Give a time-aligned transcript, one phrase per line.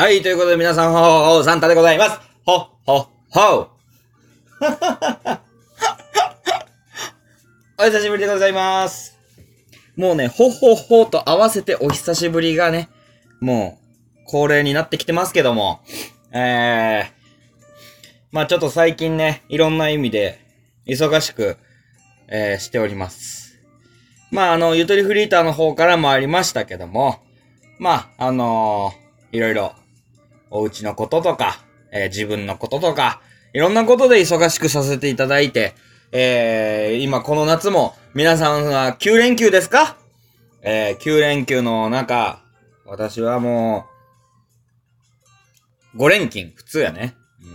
[0.00, 2.18] はい、ということで皆さん、ほほほ、サンタでございます。
[2.46, 3.68] ほ、ほ、ほう。
[7.78, 9.18] お久しぶりでございます。
[9.96, 12.88] もうね、ほほほと合わせてお久しぶりがね、
[13.42, 13.78] も
[14.24, 15.82] う、恒例になってきてますけども、
[16.32, 17.08] えー、
[18.32, 20.40] まあちょっと最近ね、いろんな意味で、
[20.86, 21.58] 忙しく、
[22.28, 23.60] えー、しております。
[24.30, 27.20] まああの、ゆとりフリーターの方からもありましたけども、
[27.78, 29.74] まあ、あのー、いろいろ、
[30.50, 31.60] お家のこととか、
[31.92, 33.20] えー自分のこととか、
[33.52, 35.74] いろんなことで忙しくさせていただいて、
[36.12, 39.96] えー今この夏も皆さんは9連休ですか？
[40.62, 42.42] えー9連休の中、
[42.84, 43.86] 私はも
[45.94, 47.14] う、5連勤、普通やね。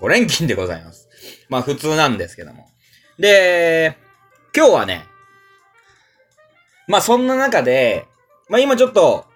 [0.00, 1.08] 5連勤でございます。
[1.48, 2.68] まあ普通なんですけども。
[3.18, 3.96] で、
[4.56, 5.04] 今日はね、
[6.88, 8.06] まあそんな中で、
[8.48, 9.26] まあ今ちょっと、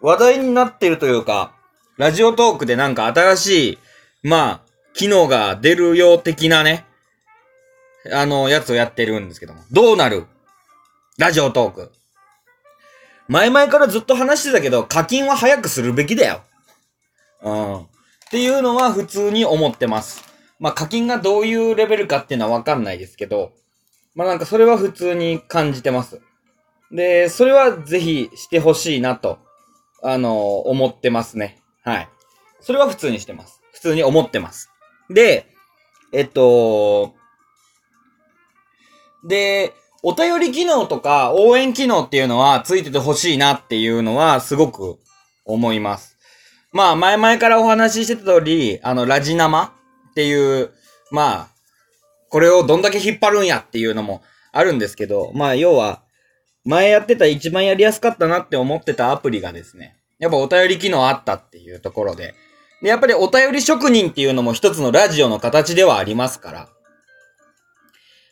[0.00, 1.54] 話題になってるというか、
[1.98, 3.78] ラジオトークでなんか新しい、
[4.22, 4.60] まあ、
[4.94, 6.84] 機能が出るよう的なね、
[8.12, 9.62] あの、やつをやってるんですけども。
[9.70, 10.26] どうなる？
[11.18, 11.92] ラジオトーク。
[13.28, 16.42] 前々からずっと話してたけど、課金は早くするべきだよ。
[17.42, 17.76] うん。
[17.82, 17.86] っ
[18.30, 20.24] ていうのは普通に思ってます。
[20.58, 23.52] まあ課金がどういうレベルかっていうのはわかんないですけど、
[24.14, 26.20] まあなんかそれは普通に感じてます。
[26.90, 29.38] で、それはぜひしてほしいなと、
[30.02, 31.61] あの思ってますね。
[31.84, 32.08] はい。
[32.60, 33.60] それは普通にしてます。
[33.72, 34.70] 普通に思ってます。
[35.10, 35.46] で、
[36.12, 37.14] えっと、
[39.24, 39.72] で、
[40.02, 44.98] お便り機能とか応援機能っていうのはついててほしいなっていうのはすごく
[45.44, 46.18] 思います。
[46.72, 50.70] まあ前々からお話ししてた通り、あの、ラジ生っていう、
[51.10, 51.48] まあ、
[52.30, 54.22] これをどんだけ引っ張るんやっていうのも
[54.52, 56.02] あるんですけど、まあ要は、
[56.64, 62.36] 前やってた一番やりやすかったなって思ってたアプリがですね、やっぱお便り機能あったっていうところで、
[62.80, 66.68] で、やっぱりお便り職人っていうのも一つのラジオの形ではありますから、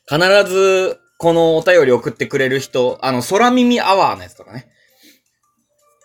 [0.08, 4.70] 必ずこのお便り送ってくれる人、あの、空耳アワーのやつとかね。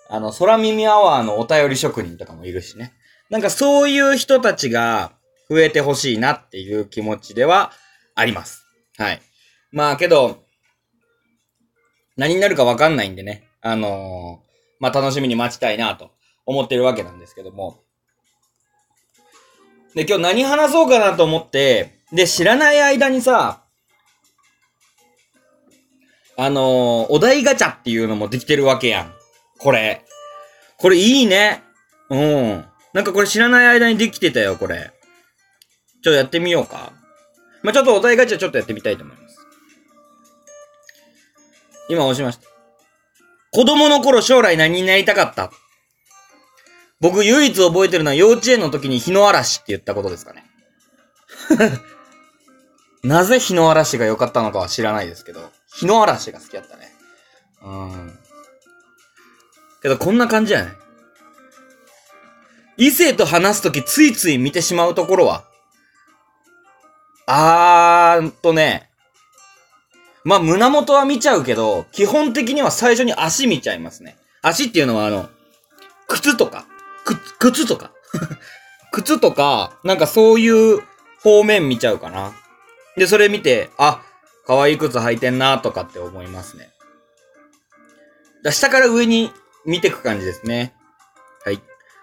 [0.09, 2.93] あの、空耳アワーのお便り職人とかもいるしね。
[3.29, 5.11] なんかそういう人たちが
[5.51, 7.71] 増えてほしいなっていう気持ちでは
[8.15, 8.65] あります。
[8.97, 9.21] はい。
[9.71, 10.45] まあけど、
[12.17, 13.47] 何になるかわかんないんでね。
[13.61, 14.45] あのー
[14.79, 16.11] まあ楽しみに待ちたいなと
[16.45, 17.79] 思ってるわけなんですけども。
[19.95, 23.63] で、今日何話そうかなと思って、で、知らない間にさ、
[26.37, 29.13] あのーお題ガチャっていうのもできてるわけやん。
[29.57, 30.05] これ。
[30.77, 31.63] これいいね。
[32.09, 32.65] うん。
[32.93, 34.91] なんかこれ知らない間にできてたよ、これ。
[36.03, 36.91] ちょっとやってみようか。
[37.63, 39.37] まあ、ちょっとお題ガチャちょっとやってみたいと思います。
[41.89, 42.54] 今押しました。
[43.55, 45.49] 子供の頃将来何になりたかった？
[46.99, 50.45] 僕唯一覚えてるのは幼稚園の時に日の嵐って言ったことですかね。
[53.03, 56.91] なぜ日の嵐が良かったのかは知らないですけど、日の嵐が好きだったね。
[57.61, 58.19] うん。
[59.81, 60.71] けどこんな感じやね。
[62.77, 65.45] 異性と話すときついつい見てしまうところは
[67.25, 68.89] あーんとね、
[70.25, 74.17] まあ、胸元は見ちゃうけど、基本的には最初に足見ちゃいますね。
[74.41, 75.29] 足っていうのはあの、
[76.07, 76.65] 靴とか、
[77.05, 77.91] く、靴とか。
[78.91, 80.81] 靴とか、なんかそういう
[81.21, 82.33] 方面見ちゃうかな。
[82.97, 84.01] で、それ見て、あ、
[84.47, 86.71] 可愛い靴履いてんなとかって思いますね。
[88.43, 89.31] だ下から上に
[89.63, 90.73] 見てく感じですね。
[91.43, 91.57] はい。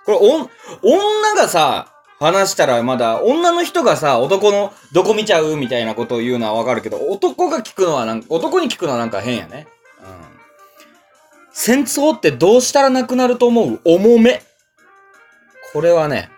[0.05, 0.49] これ、お、
[0.83, 1.92] 女がさ、
[2.23, 9.67] 話したらまだ、女の人がさ、男のどこ見ちゃうみたいなことを言うのはわかるけど、男が聞くのはなんか、男に聞くのはなんか変やね。
[10.01, 10.07] うん。
[11.53, 13.81] 戦争ってどうしたらなくなると思う？
[13.85, 14.43] 重め。
[15.73, 16.31] これはね、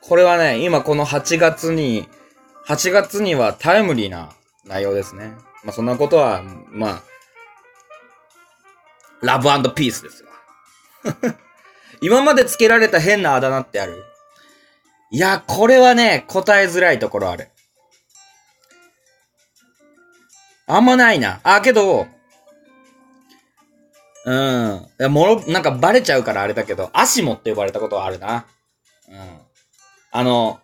[0.00, 2.06] これはね、今この8月に、
[2.66, 4.30] 8月にはタイムリーな
[4.66, 5.34] 内容ですね。
[5.64, 7.02] まあそんなことは、まあ、
[9.22, 9.44] ラブ
[9.74, 10.28] ピースですよ。
[12.02, 14.04] 今までつけられた変なあだ名ってある？
[15.10, 17.48] いや、これはね、答えづらいところある。
[20.66, 21.40] あんまないな。
[21.44, 22.06] あ、けど、
[24.26, 24.88] うん。
[24.98, 28.46] いやもろ、なんかバレちゃうからあれだけど、アシモって呼ばれたことはあるな。
[29.08, 29.38] うん。
[30.12, 30.60] あの、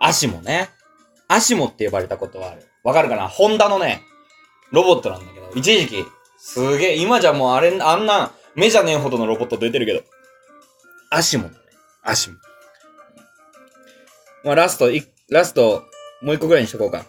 [0.00, 0.68] アシモね。
[1.28, 2.66] アシモって呼ばれたことはある。
[2.82, 3.28] わかるかな？
[3.28, 4.02] ホンダのね、
[4.72, 6.04] ロボットなんだけど、一時期、
[6.36, 10.02] すげえ、今じゃもうあれ、あんな、目じゃねえほどのロボット出てるけど、
[11.10, 11.56] アシモだね。
[12.02, 12.36] アシモ。
[14.44, 15.84] まあ、ラスト、い、ラスト、
[16.22, 17.06] もう一個ぐらいにしとこうか。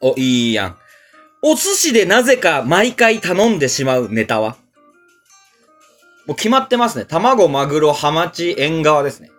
[0.00, 0.76] お、いいやん。
[1.42, 4.56] お寿司でなぜか毎回頼んでしまうネタは？
[6.26, 7.04] もう決まってますね。
[7.04, 9.30] 卵、マグロ、ハマチ、縁側ですね。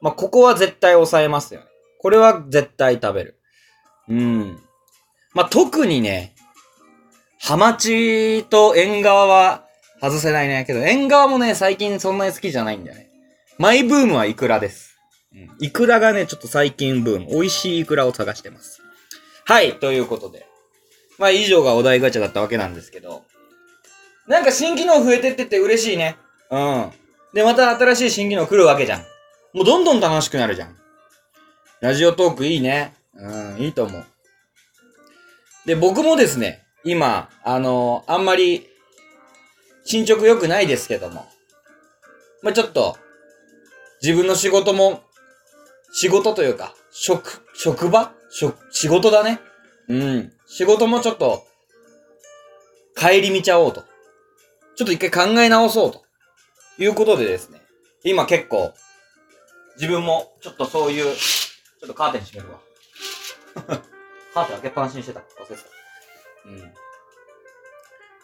[0.00, 1.66] まあ、ここは絶対抑えますよね。
[1.98, 3.38] これは絶対食べる。
[4.08, 4.58] うん。
[5.34, 6.34] まあ、特にね、
[7.40, 9.64] ハマチと縁側は
[10.00, 10.64] 外せないね。
[10.66, 13.10] けど、縁側もね、最近そんなに好きじゃないんだよね。
[13.58, 14.97] マイブームはイクラです。
[15.60, 17.26] イクラがね、ちょっと最近ブーム。
[17.26, 18.82] 美味しいイクラを探してます。
[19.44, 20.46] はい、ということで。
[21.18, 23.24] まあ、以上がお題ガチャだったわけなんですけど。
[24.26, 26.16] なんか新機能増えてってて嬉しいね。
[26.50, 26.90] うん。
[27.34, 29.00] で、また新しい新機能来るわけじゃん。
[29.52, 30.76] もうどんどん楽しくなるじゃん。
[31.80, 32.94] ラジオトークいいね。
[33.14, 34.04] うん、いいと思う。
[35.66, 38.68] で、僕もですね、今、あのー、あんまり、
[39.84, 41.26] 進捗良くないですけども。
[42.42, 42.96] まあ、ちょっと、
[44.02, 45.02] 自分の仕事も、
[45.90, 48.12] 仕事というか、職、職場？
[48.30, 49.40] 職、仕事だね。
[49.88, 50.32] うん。
[50.46, 51.46] 仕事もちょっと、
[52.96, 53.84] 帰り見ちゃおうと。
[54.76, 56.02] ちょっと一回考え直そうと。
[56.78, 57.60] いうことでですね。
[58.04, 58.72] 今結構、
[59.76, 62.60] 自分もちょっとそういう、ちょっとカーテン閉めるわ。
[64.34, 65.20] カーテン開けっぱなしにしてた。
[65.20, 65.68] 忘れてた。
[66.46, 66.74] うん。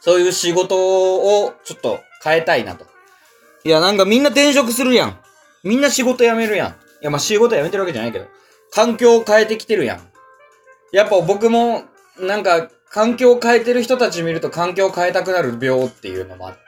[0.00, 2.86] そういう仕事をちょっと変えたいなと。
[3.64, 5.18] いや、なんかみんな転職するやん。
[5.62, 6.83] みんな仕事辞めるやん。
[7.04, 8.26] や、まあ仕事辞めてるわけじゃないけど。
[8.70, 10.08] 環境を変えてきてるやん。
[10.90, 11.84] やっぱ僕も、
[12.18, 16.60] なんか、環境を変えてる人たち見ると環境を変えたくなる病っていうのもあって。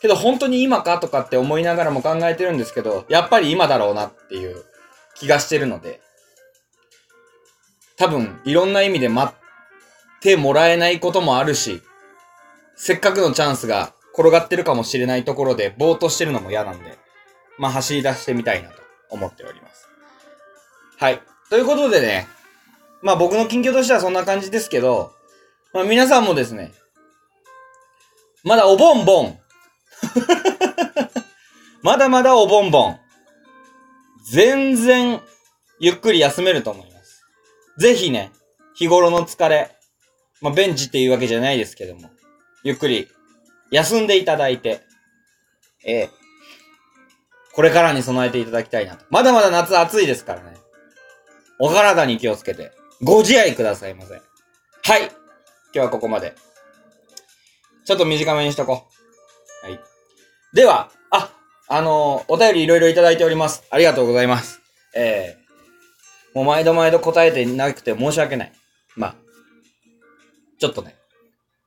[0.00, 4.64] けど本当に今かとかって思いながらも考えてるんですけど、やっぱり今だろうなっていう
[5.14, 6.00] 気がしてるので。
[7.96, 11.82] 多分、いろんな意味で待ってもらえないこともあるし、
[12.76, 16.98] せっかくのチャンスが転がってるかもしれないところでぼーっとしてるのも嫌なんで、
[17.58, 18.83] まあ走り出してみたいなと
[19.14, 19.88] 思っております。
[20.98, 21.20] はい。
[21.50, 22.26] ということでね、
[23.02, 25.12] まあ僕の近況としてはそんな感じですけど、
[25.72, 26.72] まあ皆さんもですね、
[28.42, 29.38] まだおぼんぼん。
[31.82, 33.00] まだまだおぼんぼん。
[34.30, 35.20] 全然
[35.78, 37.24] ゆっくり休めると思います。
[37.78, 38.32] ぜひね、
[38.74, 39.76] 日頃の疲れ、
[40.40, 42.10] まあベンチっていうわけじゃないですけども、
[42.62, 43.08] ゆっくり
[43.70, 44.82] 休んでいただいて、
[45.84, 46.23] ええ
[47.54, 49.04] これからに備えていただきたいなと。
[49.10, 50.56] まだまだ夏暑いですからね。
[51.60, 52.72] お体に気をつけて、
[53.02, 54.14] ご自愛くださいませ。
[54.14, 54.20] は
[54.98, 55.02] い。
[55.02, 55.12] 今
[55.72, 56.34] 日はここまで。
[57.84, 58.88] ちょっと短めにしとこ
[59.62, 59.66] う。
[59.66, 59.80] はい。
[60.52, 61.32] では、あ、
[61.68, 63.64] あのー、お便りいろいろいただいております。
[63.70, 64.60] ありがとうございます。
[64.96, 68.52] えー、もう毎度毎度答えてなくて申し訳ない。
[68.96, 69.14] まあ、
[70.58, 70.96] ちょっとね、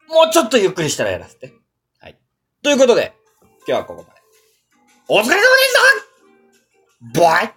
[0.10, 1.54] もうちょっとゆっくりしたらやらせて。
[2.00, 2.18] はい。
[2.62, 3.14] ということで、
[3.68, 4.17] 今日はここまで。
[5.10, 5.44] お疲れ様でし
[7.14, 7.22] た。
[7.22, 7.57] バイ